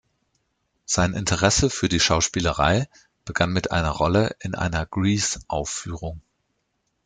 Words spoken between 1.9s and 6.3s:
Schauspielerei begann mit einer Rolle in einer "Grease"-Aufführung.